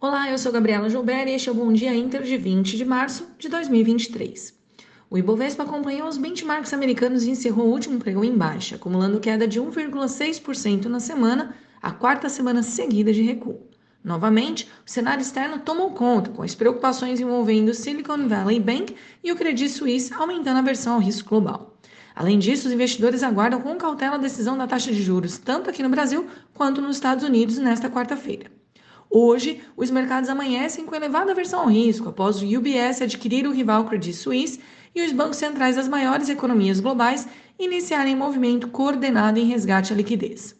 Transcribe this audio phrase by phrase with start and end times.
[0.00, 2.84] Olá, eu sou Gabriela Gilberto e este é o Bom Dia Inter de 20 de
[2.84, 4.54] março de 2023.
[5.10, 9.44] O Ibovespa acompanhou os benchmarks americanos e encerrou o último pregão em baixa, acumulando queda
[9.44, 13.60] de 1,6% na semana, a quarta semana seguida de recuo.
[14.04, 18.94] Novamente, o cenário externo tomou conta, com as preocupações envolvendo o Silicon Valley Bank
[19.24, 21.76] e o Credit Suisse aumentando a aversão ao risco global.
[22.14, 25.82] Além disso, os investidores aguardam com cautela a decisão da taxa de juros, tanto aqui
[25.82, 26.24] no Brasil
[26.54, 28.57] quanto nos Estados Unidos, nesta quarta-feira.
[29.10, 33.84] Hoje, os mercados amanhecem com elevada aversão ao risco após o UBS adquirir o rival
[33.84, 34.60] Credit Suisse
[34.94, 37.26] e os bancos centrais das maiores economias globais
[37.58, 40.54] iniciarem movimento coordenado em resgate à liquidez.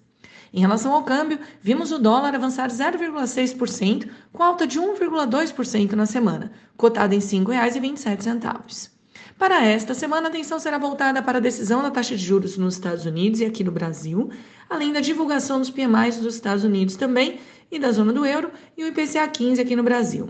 [0.52, 6.50] Em relação ao câmbio, vimos o dólar avançar 0,6%, com alta de 1,2% na semana,
[6.76, 8.90] cotado em R$ 5,27.
[9.38, 12.74] Para esta semana, a atenção será voltada para a decisão da taxa de juros nos
[12.74, 14.30] Estados Unidos e aqui no Brasil,
[14.68, 17.38] além da divulgação dos PMIs dos Estados Unidos também
[17.70, 20.28] e da zona do euro e o IPCA 15 aqui no Brasil.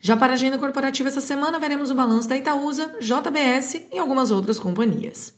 [0.00, 4.30] Já para a agenda corporativa essa semana, veremos o balanço da Itaúsa, JBS e algumas
[4.30, 5.34] outras companhias.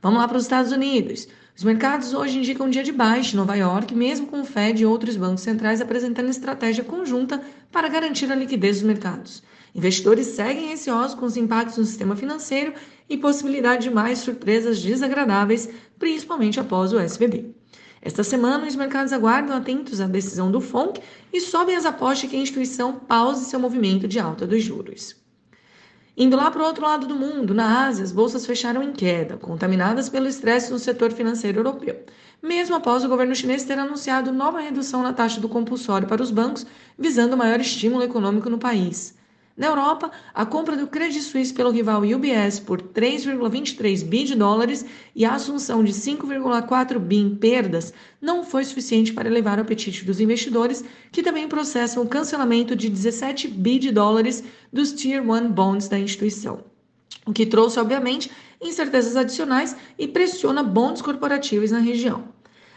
[0.00, 1.28] Vamos lá para os Estados Unidos.
[1.56, 4.82] Os mercados hoje indicam um dia de baixa em Nova York, mesmo com o Fed
[4.82, 7.40] e outros bancos centrais apresentando estratégia conjunta
[7.70, 9.42] para garantir a liquidez dos mercados.
[9.74, 12.74] Investidores seguem receosos com os impactos no sistema financeiro
[13.08, 15.68] e possibilidade de mais surpresas desagradáveis,
[15.98, 17.61] principalmente após o SVB.
[18.04, 21.00] Esta semana, os mercados aguardam atentos à decisão do FONC
[21.32, 25.14] e sobem as apostas que a instituição pause seu movimento de alta dos juros.
[26.16, 29.36] Indo lá para o outro lado do mundo, na Ásia, as bolsas fecharam em queda,
[29.36, 32.04] contaminadas pelo estresse no setor financeiro europeu,
[32.42, 36.32] mesmo após o governo chinês ter anunciado nova redução na taxa do compulsório para os
[36.32, 36.66] bancos,
[36.98, 39.16] visando maior estímulo econômico no país.
[39.54, 44.84] Na Europa, a compra do Credit Suisse pelo rival UBS por 3,23 bi de dólares
[45.14, 50.06] e a assunção de 5,4 bi em perdas não foi suficiente para elevar o apetite
[50.06, 55.50] dos investidores, que também processam o cancelamento de 17 bi de dólares dos Tier 1
[55.50, 56.64] bonds da instituição.
[57.26, 62.24] O que trouxe, obviamente, incertezas adicionais e pressiona bonds corporativos na região.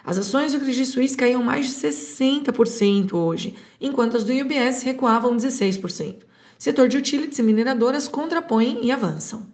[0.04, 5.38] As ações do Credit Suisse caíam mais de 60% hoje, enquanto as do UBS recuavam
[5.38, 6.35] 16%.
[6.58, 9.46] Setor de utilities e mineradoras contrapõem e avançam.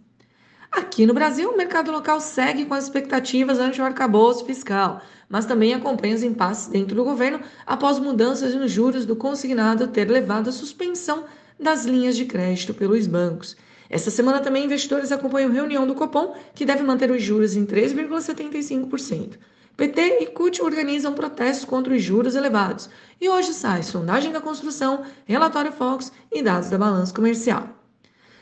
[0.71, 5.45] Aqui no Brasil, o mercado local segue com as expectativas ante o arcabouço fiscal, mas
[5.45, 10.49] também acompanha os impasses dentro do governo após mudanças nos juros do consignado ter levado
[10.49, 11.25] à suspensão
[11.59, 13.57] das linhas de crédito pelos bancos.
[13.89, 19.37] Esta semana também investidores acompanham reunião do Copom, que deve manter os juros em 3,75%.
[19.81, 22.87] PT e CUT organizam protestos contra os juros elevados.
[23.19, 27.67] E hoje sai sondagem da construção, relatório Fox e dados da balança comercial.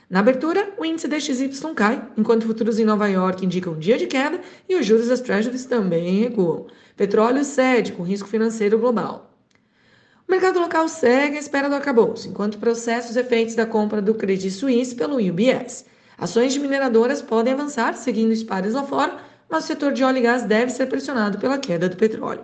[0.10, 4.42] Na abertura, o índice DXY cai, enquanto futuros em Nova York indicam dia de queda
[4.68, 6.68] e os juros das Treasuries também recuam.
[6.98, 9.34] Petróleo cede com risco financeiro global.
[10.28, 14.14] O mercado local segue à espera do arcabouço, enquanto processa os efeitos da compra do
[14.14, 15.86] Credit Suisse pelo UBS.
[16.18, 20.20] Ações de mineradoras podem avançar, seguindo os pares lá fora, mas o setor de óleo
[20.20, 22.44] e gás deve ser pressionado pela queda do petróleo.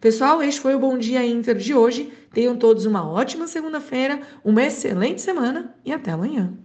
[0.00, 2.12] Pessoal, este foi o Bom Dia Inter de hoje.
[2.32, 6.56] Tenham todos uma ótima segunda-feira, uma excelente semana e até amanhã.